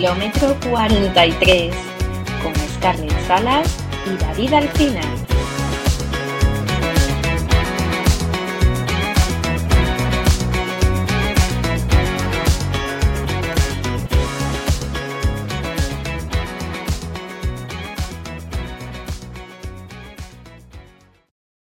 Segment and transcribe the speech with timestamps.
[0.00, 1.74] kilómetro 43
[2.42, 5.02] con Scarlett Salas y David Alcina.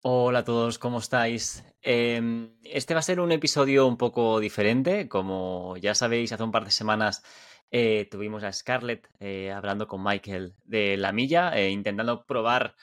[0.03, 1.65] Hola a todos, ¿cómo estáis?
[1.81, 5.09] Em, este va a ser un episodio un poco diferente.
[5.09, 7.23] Como ya sabéis, hace un par de semanas
[7.71, 12.75] eh, tuvimos a Scarlett eh, hablando con Michael de La Milla, eh, intentando probar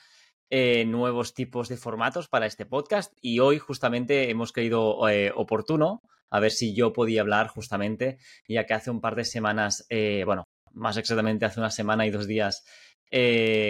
[0.85, 3.11] nuevos tipos de formatos para este podcast.
[3.21, 4.99] Y hoy justamente hemos creído
[5.33, 9.87] oportuno a ver si yo podía hablar justamente, ya que hace un par de semanas,
[10.25, 12.63] bueno, más exactamente hace una semana y dos días,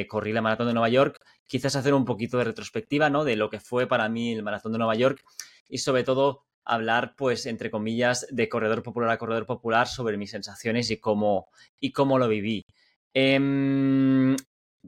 [0.09, 1.21] corrí la maratón de Nueva York.
[1.47, 3.23] Quizás hacer un poquito de retrospectiva, ¿no?
[3.23, 5.23] De lo que fue para mí el maratón de Nueva York
[5.69, 10.31] y sobre todo hablar, pues, entre comillas, de corredor popular a corredor popular sobre mis
[10.31, 11.47] sensaciones y cómo,
[11.79, 12.65] y cómo lo viví.
[13.13, 14.35] Em,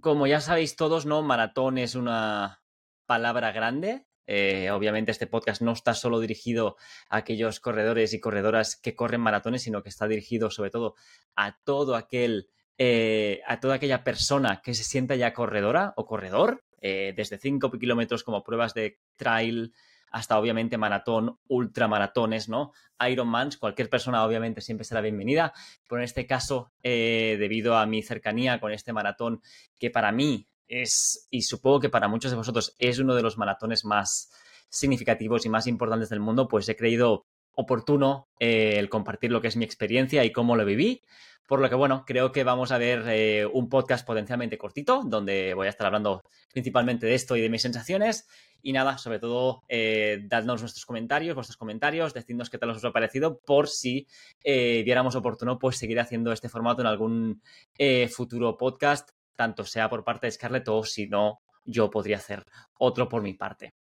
[0.02, 1.22] como ya sabéis todos, ¿no?
[1.22, 2.61] Maratón es una
[3.05, 4.05] palabra grande.
[4.27, 6.77] Eh, obviamente este podcast no está solo dirigido
[7.09, 10.95] a aquellos corredores y corredoras que corren maratones, sino que está dirigido sobre todo
[11.35, 16.63] a todo aquel, eh, a toda aquella persona que se sienta ya corredora o corredor,
[16.81, 19.73] eh, desde 5 kilómetros como pruebas de trail,
[20.11, 22.72] hasta obviamente maratón, ultramaratones, ¿no?
[23.08, 25.53] Ironmans, cualquier persona obviamente siempre será bienvenida,
[25.88, 29.42] pero en este caso, eh, debido a mi cercanía con este maratón,
[29.78, 33.38] que para mí es, y supongo que para muchos de vosotros es uno de los
[33.38, 34.31] maratones más
[34.70, 39.48] significativos y más importantes del mundo, pues he creído oportuno eh, el compartir lo que
[39.48, 41.02] es mi experiencia y cómo lo viví.
[41.48, 45.53] Por lo que, bueno, creo que vamos a ver eh, un podcast potencialmente cortito, donde
[45.53, 48.28] voy a estar hablando principalmente de esto y de mis sensaciones.
[48.64, 52.92] Y nada, sobre todo, eh, dadnos nuestros comentarios, vuestros comentarios, decidnos qué tal os ha
[52.92, 54.08] parecido, por si
[54.44, 57.42] eh, viéramos oportuno, pues seguir haciendo este formato en algún
[58.09, 62.44] futuro podcast, tanto sea por parte de Scarlett o si no, yo podría hacer
[62.79, 63.75] otro por mi parte.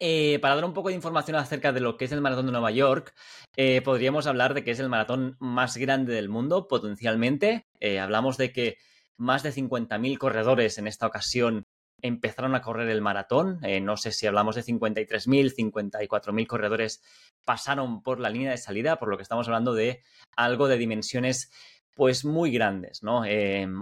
[0.00, 2.52] Eh, para dar un poco de información acerca de lo que es el Maratón de
[2.52, 3.14] Nueva York,
[3.56, 7.66] eh, podríamos hablar de que es el maratón más grande del mundo, potencialmente.
[7.80, 8.76] Eh, hablamos de que
[9.16, 11.66] más de 50.000 corredores en esta ocasión
[12.02, 13.60] empezaron a correr el maratón.
[13.82, 17.02] no sé si hablamos de 53.000, 54.000 corredores
[17.44, 20.02] pasaron por la línea de salida, por lo que estamos hablando de
[20.36, 21.50] algo de dimensiones
[21.94, 23.20] pues muy grandes, ¿no?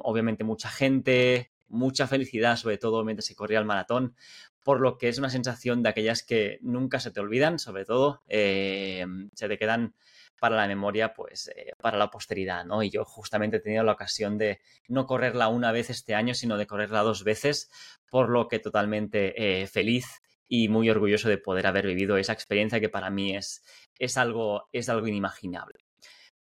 [0.05, 4.15] obviamente mucha gente, mucha felicidad, sobre todo mientras se corría el maratón,
[4.63, 8.23] por lo que es una sensación de aquellas que nunca se te olvidan, sobre todo
[8.29, 9.95] eh, se te quedan
[10.43, 12.83] para la memoria, pues eh, para la posteridad, ¿no?
[12.83, 16.57] Y yo justamente he tenido la ocasión de no correrla una vez este año, sino
[16.57, 17.71] de correrla dos veces,
[18.11, 22.81] por lo que totalmente eh, feliz y muy orgulloso de poder haber vivido esa experiencia
[22.81, 23.63] que para mí es,
[23.99, 25.79] es, algo, es algo inimaginable.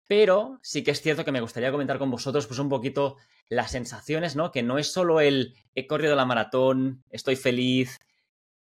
[0.07, 3.17] Pero sí que es cierto que me gustaría comentar con vosotros pues un poquito
[3.49, 4.51] las sensaciones, ¿no?
[4.51, 7.99] Que no es solo el he corrido la maratón, estoy feliz,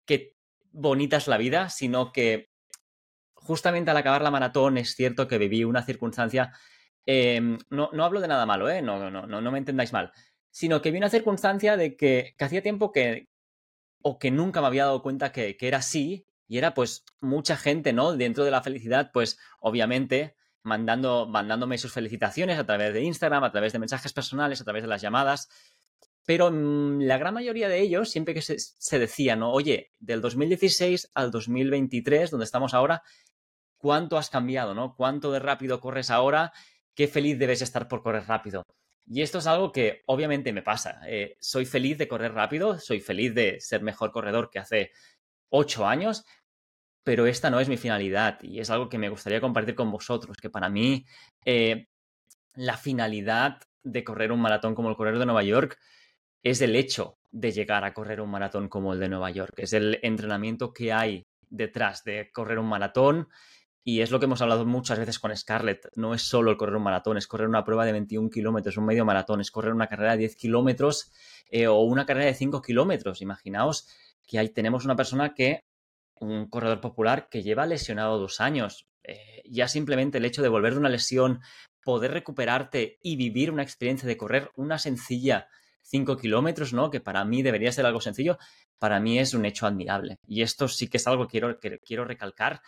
[0.09, 0.35] qué
[0.71, 2.49] bonita es la vida, sino que
[3.35, 6.51] justamente al acabar la maratón es cierto que viví una circunstancia,
[7.05, 8.81] em, no, no, hablo de nada malo, ¿eh?
[8.81, 10.11] no, no, no, no me entendáis mal,
[10.49, 13.29] sino que vi una circunstancia de que, hacía tiempo que,
[14.01, 17.55] o que nunca me había dado cuenta que, que, era así, y era pues mucha
[17.55, 18.17] gente, ¿no?
[18.17, 23.51] Dentro de la felicidad, pues obviamente mandando, mandándome sus felicitaciones a través de Instagram, a
[23.51, 25.49] través de mensajes personales, a través de las llamadas,
[26.25, 29.51] pero mm, la gran mayoría de ellos, siempre que se, decía, ¿no?
[29.51, 33.03] Oye, del 2016 al 2023, donde estamos ahora,
[33.77, 34.95] ¿cuánto has cambiado, ¿no?
[34.95, 36.51] ¿Cuánto de rápido corres ahora?
[36.95, 38.63] ¿Qué feliz debes estar por correr rápido?
[39.05, 41.01] Y esto es algo que obviamente me pasa.
[41.07, 44.91] Eh, soy feliz de correr rápido, soy feliz de ser mejor corredor que hace
[45.49, 46.25] ocho años,
[47.03, 50.37] pero esta no es mi finalidad y es algo que me gustaría compartir con vosotros,
[50.37, 51.05] que para mí
[51.43, 51.87] eh,
[52.53, 55.79] la finalidad de correr un maratón como el Correr de Nueva York
[56.43, 59.73] es el hecho de llegar a correr un maratón como el de Nueva York, es
[59.73, 63.27] el entrenamiento que hay detrás de correr un maratón
[63.83, 66.75] y es lo que hemos hablado muchas veces con Scarlett, no es solo el correr
[66.75, 69.87] un maratón, es correr una prueba de 21 kilómetros, un medio maratón, es correr una
[69.87, 71.11] carrera de 10 kilómetros
[71.49, 73.21] eh, o una carrera de 5 kilómetros.
[73.21, 73.87] Imaginaos
[74.27, 75.61] que ahí tenemos una persona que,
[76.19, 78.87] un corredor popular que lleva lesionado dos años.
[79.03, 81.39] Eh, ya simplemente el hecho de volver de una lesión,
[81.83, 85.47] poder recuperarte y vivir una experiencia de correr una sencilla
[85.83, 86.89] 5 kilómetros, ¿no?
[86.89, 88.37] Que para mí debería ser algo sencillo,
[88.77, 90.19] para mí es un hecho admirable.
[90.27, 92.61] Y esto sí que es algo que quiero, que quiero recalcar.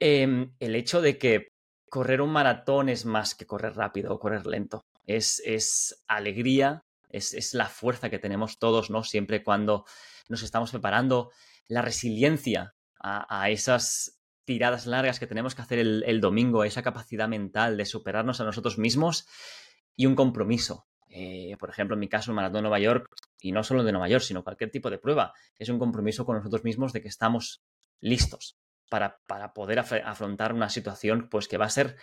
[0.00, 1.52] Em, el hecho de que
[1.88, 4.86] correr un maratón es más que correr rápido o correr lento.
[5.06, 9.04] Es, es alegría, es, es, la fuerza que tenemos todos, ¿no?
[9.04, 9.84] Siempre cuando
[10.28, 11.30] nos estamos preparando,
[11.66, 17.28] la resiliencia a, esas tiradas largas que tenemos que hacer el, el domingo, esa capacidad
[17.28, 19.26] mental de superarnos a nosotros mismos
[19.94, 20.87] y un compromiso.
[21.10, 23.10] Eh, por ejemplo, en mi caso, el Maratón de Nueva York,
[23.40, 26.36] y no solo de Nueva York, sino cualquier tipo de prueba, es un compromiso con
[26.36, 27.62] nosotros mismos de que estamos
[28.00, 28.56] listos
[28.88, 31.96] para, para poder afrontar una situación pues que va a ser,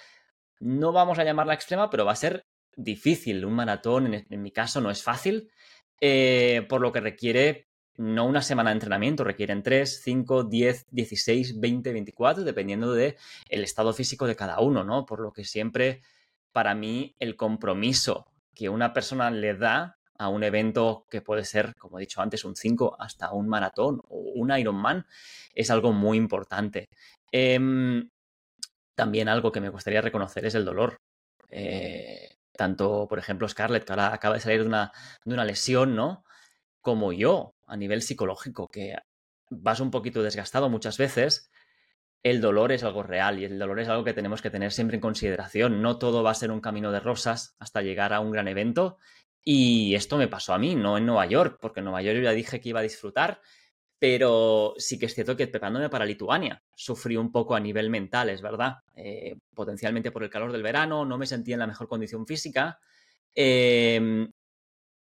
[0.60, 3.46] no vamos a llamarla extrema, pero va a ser difícil.
[3.46, 5.50] Un maratón, en, mi caso, no es fácil,
[6.02, 7.68] eh, por lo que requiere
[7.98, 13.16] no una semana de entrenamiento, requieren 3, 5, 10, 16, 20, 24, dependiendo del
[13.48, 15.06] el estado físico de cada uno, ¿no?
[15.06, 16.02] Por lo que siempre,
[16.52, 21.76] para mí, el compromiso que una persona le da a un evento que puede ser,
[21.76, 25.06] como he dicho antes, un 5 hasta un maratón o un Ironman,
[25.54, 26.88] es algo muy importante.
[27.32, 28.10] Em,
[28.96, 30.98] también algo que me gustaría reconocer es el dolor.
[31.50, 34.92] Eh, tanto, por ejemplo, Scarlett, que ahora acaba de salir de una,
[35.26, 36.24] de una lesión, ¿no?
[36.82, 38.96] Como yo, a nivel psicológico, que
[39.50, 41.50] vas un poquito desgastado muchas veces,
[42.26, 44.96] el dolor es algo real y el dolor es algo que tenemos que tener siempre
[44.96, 45.84] en consideración.
[45.84, 48.98] No todo va a ser un camino de rosas hasta llegar a un gran evento.
[49.44, 52.24] Y esto me pasó a mí, no en Nueva York, porque en Nueva York yo
[52.24, 53.42] ya dije que iba a disfrutar,
[54.00, 58.32] pero sí que es cierto que preparándome para Lituania sufrí un poco a nivel mental,
[58.32, 58.78] es verdad.
[58.96, 62.80] Eh, potencialmente por el calor del verano, no me sentía en la mejor condición física.
[63.36, 64.32] Em,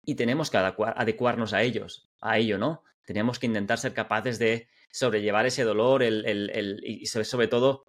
[0.04, 2.84] y tenemos que adecuarnos a ellos, a ello, ¿no?
[3.06, 7.84] Tenemos que intentar ser capaces de sobrellevar ese dolor el, y sobre todo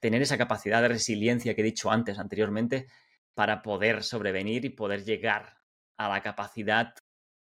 [0.00, 2.88] tener esa capacidad de resiliencia que he dicho antes, anteriormente,
[3.34, 5.54] para poder sobrevenir y poder llegar
[5.96, 6.94] a la capacidad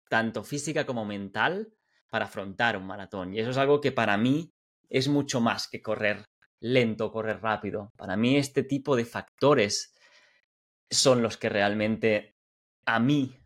[0.09, 1.71] tanto física como mental
[2.09, 3.31] para afrontar un maratón.
[3.31, 4.51] Y eso es algo que para mí
[4.89, 6.25] es mucho más que correr
[6.59, 7.91] lento, correr rápido.
[7.97, 9.93] Para mí este tipo de factores
[10.89, 12.35] son los que realmente
[12.87, 13.37] a mí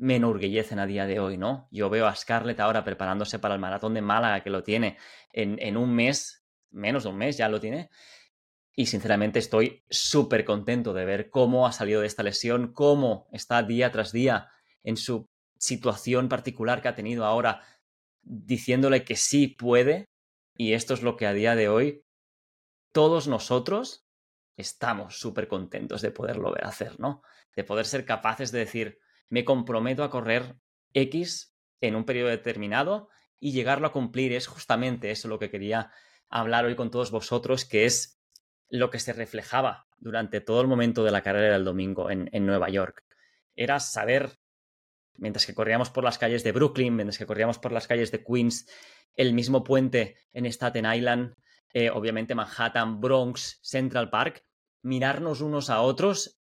[0.00, 1.68] me enorgullecen a día de hoy, ¿no?
[1.70, 4.96] Yo veo a Scarlett ahora preparándose para el maratón de Málaga, que lo tiene
[5.30, 7.90] en, un mes, menos de un mes ya lo tiene,
[8.74, 13.62] y sinceramente estoy súper contento de ver cómo ha salido de esta lesión, cómo está
[13.62, 14.48] día tras día
[14.82, 17.62] en su situación particular que ha tenido ahora,
[18.22, 20.06] diciéndole que sí puede,
[20.56, 22.04] y esto es lo que a día de hoy
[22.92, 24.06] todos nosotros
[24.56, 27.22] estamos súper contentos de poderlo ver hacer, ¿no?
[27.54, 28.98] De poder ser capaces de decir,
[29.30, 30.56] me comprometo a correr
[30.92, 34.32] X en un periodo determinado y llegarlo a cumplir.
[34.32, 35.90] Es justamente eso lo que quería
[36.28, 38.20] hablar hoy con todos vosotros, que es
[38.68, 42.68] lo que se reflejaba durante todo el momento de la carrera del domingo en, Nueva
[42.68, 43.04] York.
[43.54, 44.38] Era saber,
[45.16, 48.24] mientras que corríamos por las calles de Brooklyn, mientras que corríamos por las calles de
[48.24, 48.68] Queens,
[49.14, 51.34] el mismo puente en Staten Island,
[51.72, 54.44] eh, obviamente Manhattan, Bronx, Central Park,
[54.82, 56.40] mirarnos unos a otros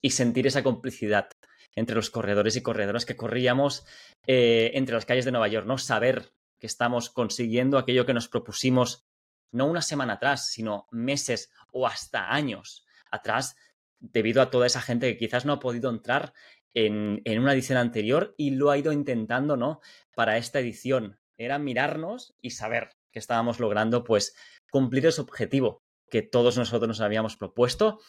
[0.00, 1.28] y sentir esa complicidad
[1.74, 3.86] entre los corredores y corredoras que corríamos
[4.26, 5.78] eh, entre las calles de Nueva York, ¿no?
[5.78, 9.06] Saber que estamos consiguiendo aquello que nos propusimos
[9.52, 13.56] no una semana atrás, sino meses o hasta años atrás,
[13.98, 16.32] debido a toda esa gente que quizás no ha podido entrar
[16.74, 19.80] en, en una edición anterior y lo ha ido intentando, ¿no?
[20.14, 21.18] Para esta edición.
[21.36, 24.36] Era mirarnos y saber que estábamos logrando, pues,
[24.70, 28.00] cumplir ese objetivo que todos nosotros nos habíamos propuesto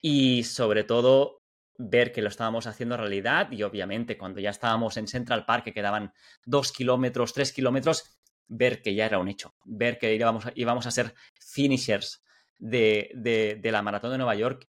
[0.00, 1.43] y sobre todo
[1.76, 5.72] ver que lo estábamos haciendo realidad y obviamente cuando ya estábamos en Central Park, que
[5.72, 6.12] quedaban
[6.44, 10.86] dos kilómetros, tres kilómetros, ver que ya era un hecho, ver que íbamos a, íbamos
[10.86, 12.22] a ser finishers
[12.58, 14.68] de, de, la maratón de Nueva York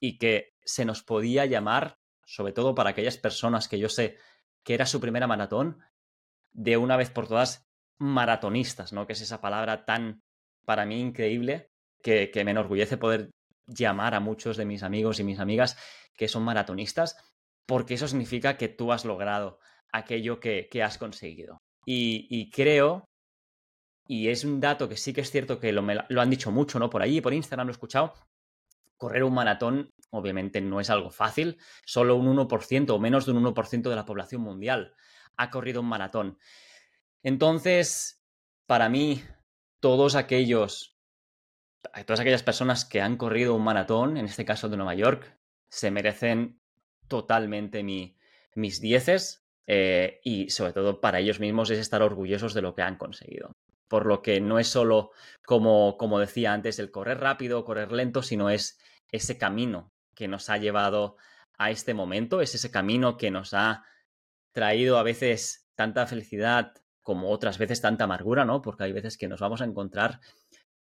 [0.00, 4.16] y que se nos podía llamar, sobre todo para aquellas personas que yo sé
[4.62, 5.80] que era su primera maratón,
[6.52, 7.68] de una vez por todas
[7.98, 9.06] maratonistas, ¿no?
[9.06, 10.22] Que es esa palabra tan,
[10.64, 11.70] para mí, increíble,
[12.02, 13.30] que, que me enorgullece poder
[13.68, 15.76] llamar a muchos de mis amigos y mis amigas
[16.16, 17.16] que son maratonistas,
[17.66, 19.60] porque eso significa que tú has logrado
[19.92, 21.58] aquello que, has conseguido.
[21.86, 23.04] Y, creo,
[24.06, 26.78] y es un dato que sí que es cierto que lo, lo han dicho mucho,
[26.78, 26.90] ¿no?
[26.90, 28.14] Por ahí, por Instagram lo he escuchado,
[28.96, 33.44] correr un maratón obviamente no es algo fácil, solo un 1% o menos de un
[33.44, 34.94] 1% de la población mundial
[35.36, 36.38] ha corrido un maratón.
[37.22, 38.22] Entonces,
[38.66, 39.22] para mí,
[39.80, 40.97] todos aquellos
[42.06, 45.36] todas aquellas personas que han corrido un maratón, en este caso de Nueva York,
[45.68, 46.60] se merecen
[47.08, 52.74] totalmente mis dieces eh, y sobre todo para ellos mismos es estar orgullosos de lo
[52.74, 53.52] que han conseguido.
[53.86, 55.12] Por lo que no es solo,
[55.46, 58.78] como, como decía antes, el correr rápido, correr lento, sino es
[59.12, 61.16] ese camino que nos ha llevado
[61.58, 63.84] a este momento, es ese camino que nos ha
[64.52, 68.60] traído a veces tanta felicidad como otras veces tanta amargura, ¿no?
[68.60, 70.20] Porque hay veces que nos vamos a encontrar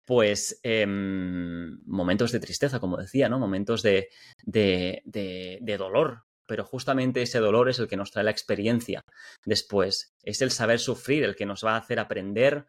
[0.07, 3.39] pues em, momentos de tristeza, como decía, ¿no?
[3.39, 4.09] Momentos de,
[4.45, 6.23] de, de, dolor.
[6.47, 9.03] Pero justamente ese dolor es el que nos trae la experiencia
[9.45, 10.15] después.
[10.23, 12.67] Es el saber sufrir el que nos va a hacer aprender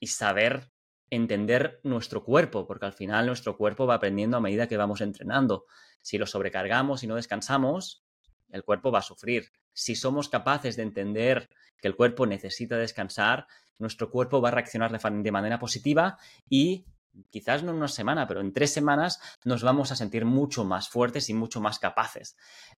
[0.00, 0.72] y saber
[1.10, 5.66] entender nuestro cuerpo, porque al final nuestro cuerpo va aprendiendo a medida que vamos entrenando.
[6.02, 8.04] Si lo sobrecargamos y no descansamos,
[8.50, 9.52] el cuerpo va a sufrir.
[9.72, 11.48] Si somos capaces de entender
[11.80, 13.46] que el cuerpo necesita descansar,
[13.78, 16.18] nuestro cuerpo va a reaccionar de manera positiva
[16.48, 16.84] y
[17.30, 20.88] quizás no en una semana, pero en tres semanas nos vamos a sentir mucho más
[20.88, 22.36] fuertes y mucho más capaces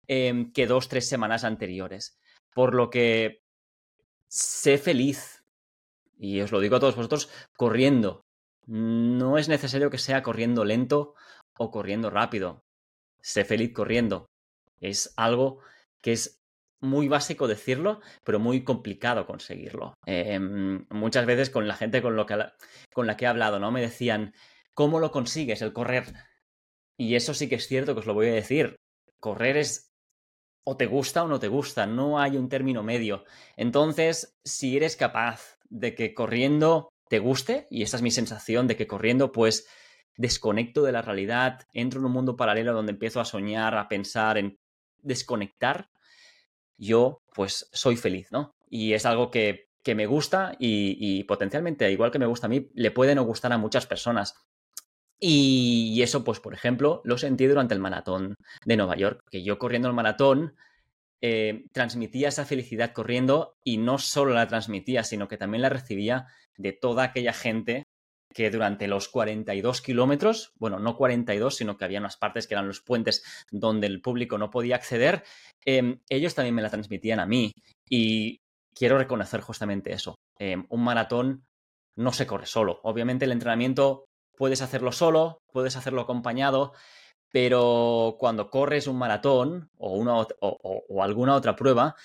[0.07, 2.17] em, que dos, tres semanas anteriores.
[2.53, 3.43] Por lo que
[4.27, 5.43] sé feliz,
[6.17, 8.25] y os lo digo a todos vosotros, corriendo.
[8.67, 11.15] No es necesario que sea corriendo lento
[11.57, 12.63] o corriendo rápido.
[13.21, 14.27] Sé feliz corriendo.
[14.79, 15.59] Es algo
[16.01, 16.40] que es
[16.81, 19.93] muy básico decirlo, pero muy complicado conseguirlo.
[20.05, 22.37] Em, muchas veces con la gente con, lo que,
[22.93, 23.71] con la que he hablado, ¿no?
[23.71, 24.33] Me decían,
[24.73, 26.13] ¿cómo lo consigues el correr?
[26.97, 28.75] Y eso sí que es cierto que os lo voy a decir.
[29.19, 29.91] Correr es
[30.63, 33.25] o te gusta o no te gusta, no hay un término medio.
[33.55, 38.75] Entonces, si eres capaz de que corriendo te guste, y esa es mi sensación de
[38.75, 39.67] que corriendo pues
[40.17, 44.37] desconecto de la realidad, entro en un mundo paralelo donde empiezo a soñar, a pensar
[44.37, 44.59] en
[45.01, 45.89] desconectar,
[46.81, 48.55] yo pues soy feliz, ¿no?
[48.69, 52.91] Y es algo que, me gusta y, potencialmente, igual que me gusta a mí, le
[52.91, 54.35] puede no gustar a muchas personas.
[55.19, 58.35] Y eso, pues, por ejemplo, lo sentí durante el maratón
[58.65, 60.55] de Nueva York, que yo corriendo el maratón
[61.21, 66.27] eh, transmitía esa felicidad corriendo y no solo la transmitía, sino que también la recibía
[66.57, 67.83] de toda aquella gente
[68.33, 72.67] que durante los 42 kilómetros, bueno, no 42, sino que había unas partes que eran
[72.67, 75.23] los puentes donde el público no podía acceder,
[75.65, 77.51] em, ellos también me la transmitían a mí.
[77.89, 78.39] Y
[78.73, 80.15] quiero reconocer justamente eso.
[80.39, 81.45] Em, un maratón
[81.95, 82.79] no se corre solo.
[82.83, 84.05] Obviamente el entrenamiento
[84.37, 86.73] puedes hacerlo solo, puedes hacerlo acompañado,
[87.31, 91.95] pero cuando corres un maratón o, una, o alguna otra prueba,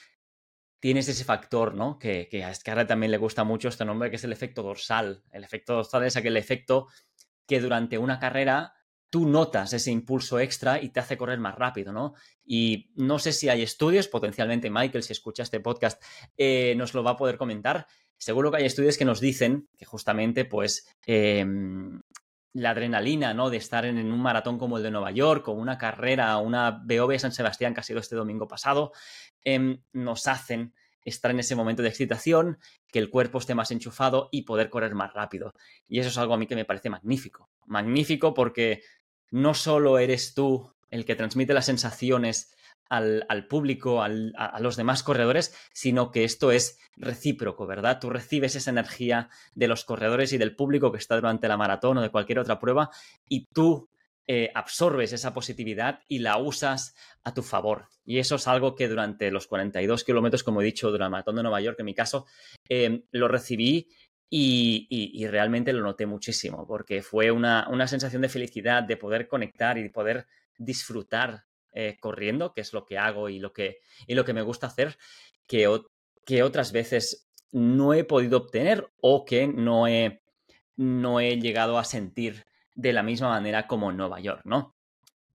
[0.80, 1.98] tienes ese factor, ¿no?
[1.98, 5.22] Que, a Scarlett también le gusta mucho este nombre, que es el efecto dorsal.
[5.32, 6.88] El efecto dorsal es aquel efecto
[7.46, 8.74] que durante una carrera
[9.08, 12.14] tú notas ese impulso extra y te hace correr más rápido, ¿no?
[12.44, 16.02] Y no sé si hay estudios, potencialmente Michael, si escucha este podcast,
[16.36, 17.86] eh, nos lo va a poder comentar.
[18.18, 22.00] Seguro que hay estudios que nos dicen que justamente, pues, em,
[22.56, 23.50] la adrenalina, ¿no?
[23.50, 27.18] De estar en, un maratón como el de Nueva York o una carrera, una BOV
[27.18, 28.92] San Sebastián que ha sido este domingo pasado,
[29.44, 32.58] em, nos hacen estar en ese momento de excitación,
[32.90, 35.52] que el cuerpo esté más enchufado y poder correr más rápido.
[35.86, 37.50] Y eso es algo a mí que me parece magnífico.
[37.66, 38.82] Magnífico porque
[39.30, 42.55] no solo eres tú el que transmite las sensaciones
[42.88, 44.08] al, público, a,
[44.60, 47.98] los demás corredores, sino que esto es recíproco, ¿verdad?
[48.00, 51.98] Tú recibes esa energía de los corredores y del público que está durante la maratón
[51.98, 52.90] o de cualquier otra prueba
[53.28, 53.88] y tú
[54.28, 57.88] eh, absorbes esa positividad y la usas a tu favor.
[58.04, 61.36] Y eso es algo que durante los 42 kilómetros, como he dicho, durante la maratón
[61.36, 62.26] de Nueva York, en mi caso,
[62.68, 63.88] em, lo recibí
[64.28, 69.78] y, realmente lo noté muchísimo, porque fue una, una sensación de felicidad, de poder conectar
[69.78, 70.26] y de poder
[70.58, 71.44] disfrutar
[71.78, 74.66] eh, corriendo, que es lo que hago y lo que, y lo que me gusta
[74.66, 74.96] hacer,
[75.46, 75.68] que,
[76.24, 80.22] que otras veces no he podido obtener o que no he,
[80.76, 84.74] no he llegado a sentir de la misma manera como en Nueva York, ¿no?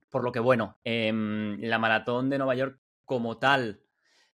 [0.10, 3.84] Por lo que, bueno, em, la maratón de Nueva York como tal,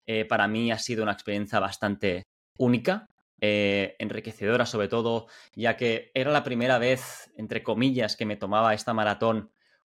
[0.04, 2.24] eh, para mí ha sido una experiencia bastante
[2.58, 3.08] única,
[3.40, 8.74] eh, enriquecedora sobre todo, ya que era la primera vez, entre comillas, que me tomaba
[8.74, 9.52] esta maratón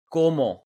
[0.05, 0.62] como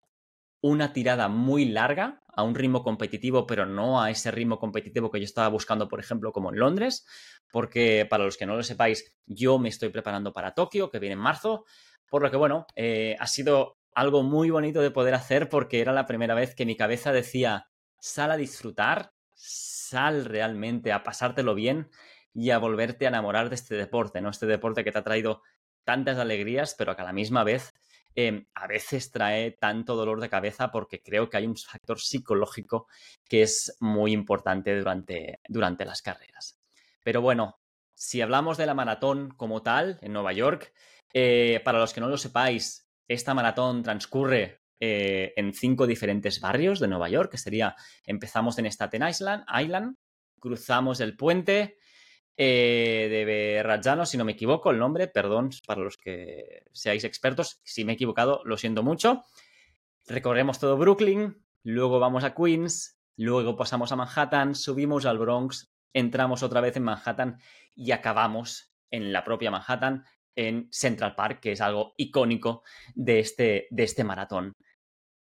[0.66, 5.18] una tirada muy larga a un ritmo competitivo, pero no a ese ritmo competitivo que
[5.18, 7.06] yo estaba buscando, por ejemplo, como en Londres,
[7.50, 11.14] porque para los que no lo sepáis, yo me estoy preparando para Tokio, que viene
[11.14, 11.64] en marzo,
[12.08, 15.92] por lo que, bueno, eh, ha sido algo muy bonito de poder hacer porque era
[15.92, 17.68] la primera vez que mi cabeza decía,
[17.98, 21.88] sal a disfrutar, sal realmente a pasártelo bien
[22.34, 24.28] y a volverte a enamorar de este deporte, ¿no?
[24.28, 25.42] Este deporte que te ha traído
[25.84, 27.72] tantas alegrías, pero que a la misma vez
[28.18, 32.88] Em, a veces trae tanto dolor de cabeza porque creo que hay un factor psicológico
[33.28, 36.58] que es muy importante durante, durante las carreras.
[37.02, 37.60] Pero bueno,
[37.94, 40.72] si hablamos de la maratón como tal en Nueva York,
[41.12, 46.80] eh, para los que no lo sepáis, esta maratón transcurre eh, en cinco diferentes barrios
[46.80, 49.94] de Nueva York, que sería, empezamos en Staten Island, Island
[50.40, 51.76] cruzamos el puente,
[52.36, 57.60] eh, de Rajano, si no me equivoco, el nombre, perdón para los que seáis expertos,
[57.64, 59.24] si me he equivocado, lo siento mucho.
[60.06, 66.42] Recorremos todo Brooklyn, luego vamos a Queens, luego pasamos a Manhattan, subimos al Bronx, entramos
[66.42, 67.40] otra vez en Manhattan
[67.74, 70.04] y acabamos en la propia Manhattan,
[70.36, 72.62] en Central Park, que es algo icónico
[72.94, 74.52] de este, de este maratón.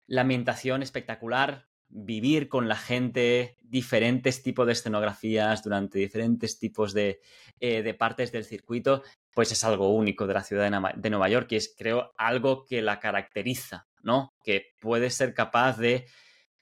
[0.07, 7.21] La ambientación espectacular, vivir con la gente diferentes tipos de escenografías durante diferentes tipos de,
[7.61, 11.57] eh, partes del circuito, pues es algo único de la ciudad de, Nueva York y
[11.57, 14.35] es, creo, algo que la caracteriza, ¿no?
[14.43, 16.07] Que puede ser capaz de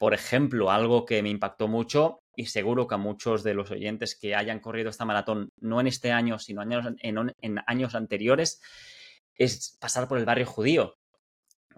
[0.02, 4.19] por ejemplo, algo que me impactó mucho y seguro que a muchos de los oyentes
[4.19, 8.61] que hayan corrido esta maratón, no en este año, sino en, años anteriores,
[9.37, 10.97] es pasar por el barrio judío.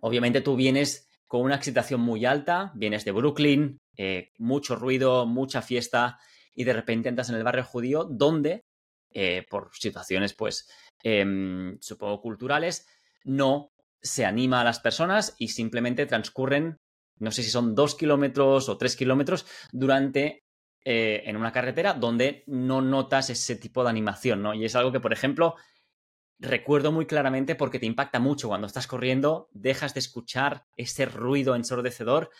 [0.01, 5.63] Obviamente tú vienes con una excitación muy alta, vienes de Brooklyn, eh, mucho ruido, mucha
[5.63, 6.17] fiesta,
[6.55, 8.63] y de repente entras en el barrio judío donde,
[9.13, 10.71] eh, por situaciones, pues,
[11.03, 12.87] em, supongo culturales,
[13.25, 16.77] no se anima a las personas y simplemente transcurren,
[17.19, 20.45] no sé si son dos kilómetros o tres kilómetros, durante
[20.85, 24.55] eh, en una carretera donde no notas ese tipo de animación, ¿no?
[24.55, 25.57] Y es algo que, por ejemplo,
[26.39, 31.55] recuerdo muy claramente porque te impacta mucho cuando estás corriendo, dejas de escuchar ese ruido
[31.55, 32.31] ensordecedor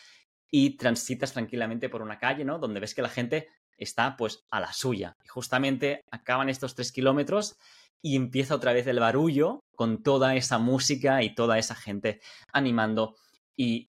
[0.51, 2.59] y transitas tranquilamente por una calle, ¿no?
[2.59, 5.17] Donde ves que la gente está pues a la suya.
[5.25, 7.57] Y justamente acaban estos tres kilómetros
[8.03, 12.21] y empieza otra vez el barullo con toda esa música y toda esa gente
[12.53, 13.17] animando
[13.57, 13.89] y,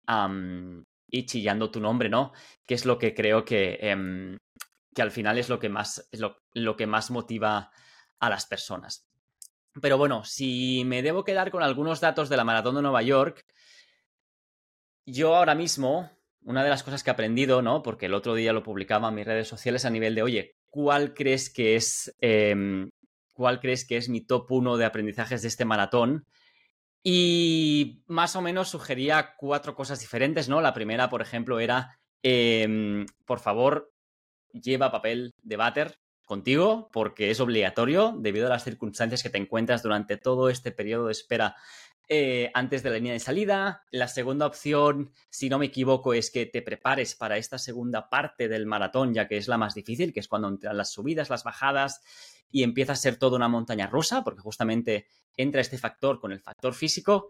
[1.07, 2.31] y chillando tu nombre, ¿no?
[2.65, 4.37] Que es lo que creo que, em,
[4.93, 7.71] que al final es lo que más, es lo, que más motiva
[8.19, 9.05] a las personas.
[9.81, 13.45] Pero bueno, si me debo quedar con algunos datos de la Maratón de Nueva York,
[15.05, 16.09] yo ahora mismo,
[16.43, 17.83] una de las cosas que he aprendido, ¿no?
[17.83, 21.13] Porque el otro día lo publicaba en mis redes sociales a nivel de, oye, ¿cuál
[21.13, 22.89] crees que es, em,
[23.33, 26.25] cuál crees que es mi top 1 de aprendizajes de este maratón?
[27.03, 30.61] Y más o menos sugería cuatro cosas diferentes, ¿no?
[30.61, 33.91] La primera, por ejemplo, era, em, por favor,
[34.53, 39.83] lleva papel de váter contigo porque es obligatorio debido a las circunstancias que te encuentras
[39.83, 41.55] durante todo este periodo de espera
[42.07, 43.83] eh, antes de la línea de salida.
[43.89, 48.47] La segunda opción, si no me equivoco, es que te prepares para esta segunda parte
[48.47, 51.43] del maratón, ya que es la más difícil, que es cuando entran las subidas, las
[51.43, 52.01] bajadas
[52.51, 56.41] y empieza a ser toda una montaña rusa, porque justamente entra este factor con el
[56.41, 57.29] factor físico.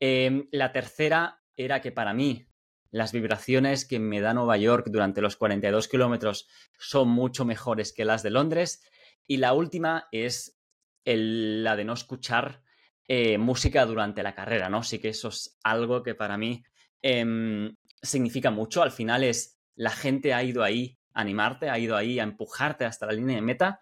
[0.00, 2.48] Em, la tercera era que para mí
[2.90, 8.04] las vibraciones que me da Nueva York durante los 42 kilómetros son mucho mejores que
[8.04, 8.82] las de Londres.
[9.26, 10.58] Y la última es
[11.04, 12.62] la de no escuchar
[13.08, 14.82] eh, música durante la carrera, ¿no?
[14.82, 16.64] Sí que eso es algo que para mí
[17.02, 18.82] em, significa mucho.
[18.82, 22.84] Al final es la gente ha ido ahí a animarte, ha ido ahí a empujarte
[22.84, 23.80] hasta la línea de meta.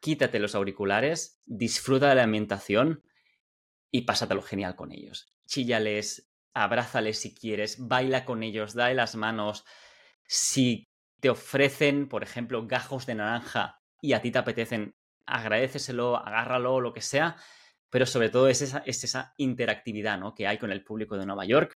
[0.00, 3.02] Quítate los auriculares, disfruta de la ambientación
[3.90, 5.32] y pásatelo genial con ellos.
[5.46, 9.64] Chíllales, abrázales si quieres, baila con ellos, dale las manos.
[10.26, 10.88] Si
[11.20, 14.94] te ofrecen, por ejemplo, gajos de naranja y a ti te apetecen,
[15.26, 17.36] agradeceselo, agárralo, lo que sea,
[17.90, 20.34] pero sobre todo es esa, es esa interactividad ¿no?
[20.34, 21.76] que hay con el público de Nueva York.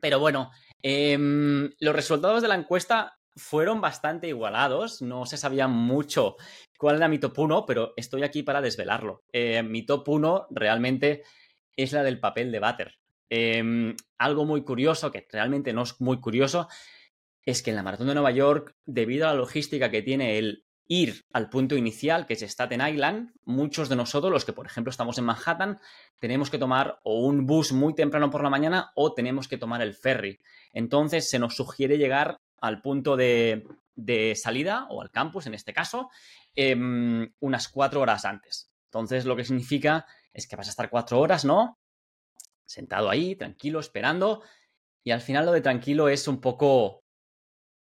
[0.00, 0.50] Pero bueno,
[0.82, 6.36] em, los resultados de la encuesta fueron bastante igualados, no se sabía mucho
[6.78, 9.24] cuál era mi top 1, pero estoy aquí para desvelarlo.
[9.32, 11.24] Eh, mi top 1 realmente
[11.76, 12.98] es la del papel de váter.
[13.28, 16.68] Em, algo muy curioso, que realmente no es muy curioso,
[17.42, 20.64] es que en la Maratón de Nueva York, debido a la logística que tiene el
[20.88, 24.90] ir al punto inicial, que es Staten Island, muchos de nosotros, los que por ejemplo
[24.90, 25.80] estamos en Manhattan,
[26.20, 29.82] tenemos que tomar o un bus muy temprano por la mañana o tenemos que tomar
[29.82, 30.38] el ferry.
[30.72, 33.64] Entonces se nos sugiere llegar al punto de,
[34.36, 36.10] salida o al campus, en este caso,
[36.54, 38.70] em, unas cuatro horas antes.
[38.84, 41.78] Entonces lo que significa es que vas a estar cuatro horas, ¿no?
[42.66, 44.42] Sentado ahí, tranquilo, esperando.
[45.02, 47.04] Y al final lo de tranquilo es un poco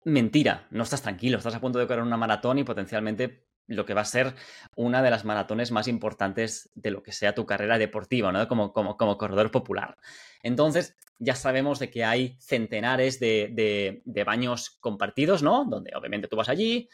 [0.05, 0.67] mentira.
[0.71, 4.03] No estás tranquilo, estás a punto de correr una maratón y potencialmente lo que va
[4.03, 4.35] a ser
[4.77, 8.47] una de las maratones más importantes de lo que sea tu carrera deportiva, ¿no?
[8.47, 9.97] Como, como, corredor popular.
[10.43, 15.65] Entonces, ya sabemos de que hay centenares de, de, baños compartidos, ¿no?
[15.65, 16.89] Donde obviamente tú vas allí,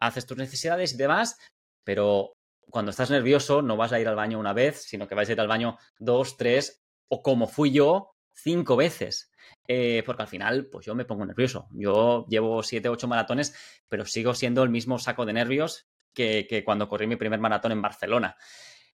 [0.00, 1.38] haces tus necesidades y demás,
[1.84, 2.36] pero
[2.68, 5.32] cuando estás nervioso no vas a ir al baño una vez, sino que vas a
[5.32, 6.81] ir al baño dos, tres
[7.14, 9.30] o como fui yo cinco veces.
[9.68, 11.68] Eh, porque al final, pues yo me pongo nervioso.
[11.72, 13.54] Yo llevo siete, ocho maratones,
[13.86, 17.82] pero sigo siendo el mismo saco de nervios que, cuando corrí mi primer maratón en
[17.82, 18.36] Barcelona.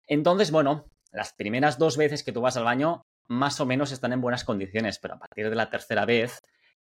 [0.07, 4.13] Entonces, bueno, las primeras dos veces que tú vas al baño, más o menos están
[4.13, 6.41] en buenas condiciones, pero a partir de la tercera vez,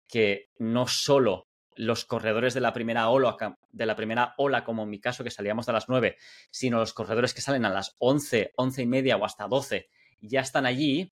[0.07, 3.37] que no solo los corredores de la primera ola,
[3.69, 6.17] de la primera ola, como en mi caso, que salíamos a las nueve,
[6.49, 9.89] sino los corredores que salen a las once, once y media o hasta doce,
[10.21, 11.13] ya están allí,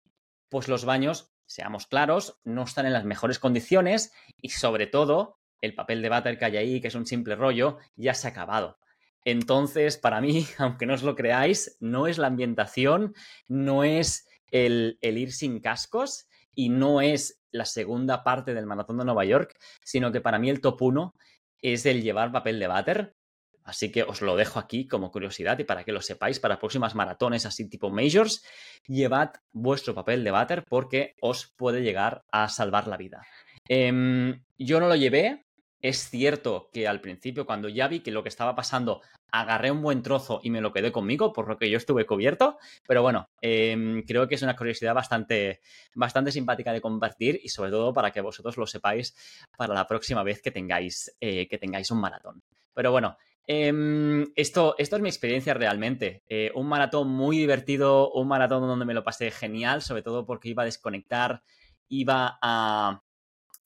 [0.52, 5.74] pues los baños, seamos claros, no están en las mejores condiciones y sobre todo el
[5.74, 8.78] papel de váter que hay ahí, que es un simple rollo, ya se ha acabado.
[9.24, 13.14] Entonces, para mí, aunque no os lo creáis, no es la ambientación,
[13.48, 19.06] no es el, ir sin cascos y no es la segunda parte del maratón de
[19.06, 21.14] Nueva York, sino que para mí el top 1
[21.62, 23.16] es el llevar papel de váter,
[23.64, 26.94] Así que os lo dejo aquí como curiosidad y para que lo sepáis para próximas
[26.94, 28.44] maratones así tipo majors,
[28.86, 33.22] llevad vuestro papel de váter porque os puede llegar a salvar la vida.
[33.68, 35.44] Em, yo no lo llevé.
[35.80, 39.82] Es cierto que al principio, cuando ya vi que lo que estaba pasando, agarré un
[39.82, 42.58] buen trozo y me lo quedé conmigo, por lo que yo estuve cubierto.
[42.86, 45.60] Pero bueno, em, creo que es una curiosidad bastante,
[45.94, 49.16] bastante simpática de compartir y sobre todo para que vosotros lo sepáis
[49.56, 52.42] para la próxima vez que tengáis, eh, que tengáis un maratón.
[52.74, 56.22] Pero bueno, em, esto, esto es mi experiencia realmente.
[56.28, 60.48] Eh, un maratón muy divertido, un maratón donde me lo pasé genial, sobre todo porque
[60.48, 61.42] iba a desconectar,
[61.88, 63.02] iba a,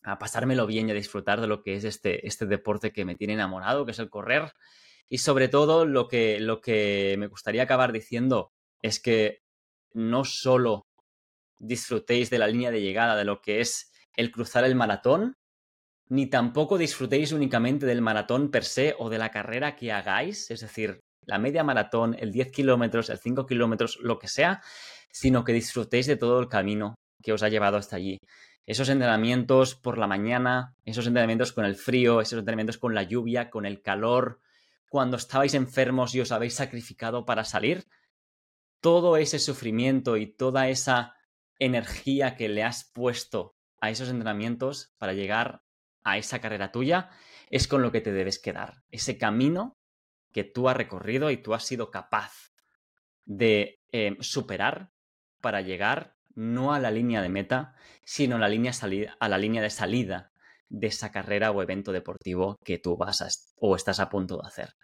[0.02, 3.16] a pasármelo bien y a disfrutar de lo que es este, este deporte que me
[3.16, 4.52] tiene enamorado, que es el correr.
[5.08, 9.42] Y sobre todo lo que, lo que me gustaría acabar diciendo es que
[9.92, 10.86] no solo
[11.58, 15.36] disfrutéis de la línea de llegada, de lo que es el cruzar el maratón,
[16.09, 20.61] ni tampoco disfrutéis únicamente del maratón per se o de la carrera que hagáis, es
[20.61, 24.62] decir, la media maratón, el 10 kilómetros, el 5 kilómetros, lo que sea,
[25.11, 28.19] sino que disfrutéis de todo el camino que os ha llevado hasta allí.
[28.66, 33.51] Esos entrenamientos por la mañana, esos entrenamientos con el frío, esos entrenamientos con la lluvia,
[33.51, 34.40] con el calor,
[34.88, 37.87] cuando estabais enfermos y os habéis sacrificado para salir,
[38.81, 41.14] todo ese sufrimiento y toda esa
[41.59, 45.62] energía que le has puesto a esos entrenamientos para llegar
[46.07, 47.11] a esa carrera tuya
[47.51, 48.85] es con lo que te debes quedar.
[48.90, 49.77] Ese camino
[50.33, 52.53] que tú has recorrido y tú has sido capaz
[53.25, 54.92] de eh, superar
[55.40, 58.73] para llegar no a la línea de meta, sino a la línea,
[59.19, 60.33] a la línea de salida
[60.69, 64.75] de esa carrera o evento deportivo que tú vas o estás a punto de hacer.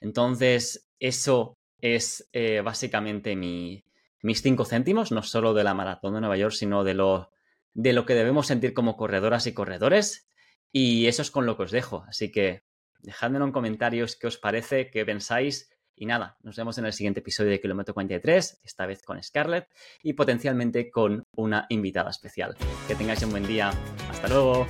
[0.00, 6.36] Entonces, eso es eh, básicamente mis cinco céntimos, no solo de la maratón de Nueva
[6.36, 7.30] York, sino de lo,
[7.72, 10.28] de lo que debemos sentir como corredoras y corredores.
[10.72, 12.04] Y eso es con lo que os dejo.
[12.08, 12.62] Así que
[13.00, 17.20] dejadme en comentarios qué os parece, qué pensáis y nada, nos vemos en el siguiente
[17.20, 19.66] episodio de Kilómetro 43, esta vez con Scarlett
[20.00, 22.56] y potencialmente con una invitada especial.
[22.86, 23.72] Que tengáis un buen día.
[24.08, 24.66] Hasta luego.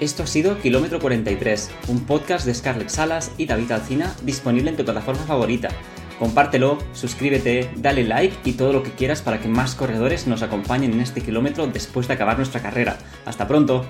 [0.00, 4.76] Esto ha sido Kilómetro 43, un podcast de Scarlett Salas y David Alcina disponible en
[4.76, 5.70] tu plataforma favorita.
[6.18, 10.92] Compártelo, suscríbete, dale like y todo lo que quieras para que más corredores nos acompañen
[10.92, 12.98] en este kilómetro después de acabar nuestra carrera.
[13.26, 13.84] Hasta pronto.